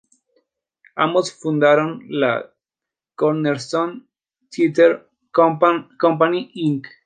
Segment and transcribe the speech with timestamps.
[0.95, 2.51] Ambos fundaron la
[3.13, 4.07] Cornerstone
[4.49, 6.87] Theater Company Inc.